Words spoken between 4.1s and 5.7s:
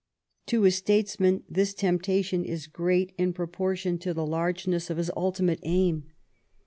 the largeness of his ultimate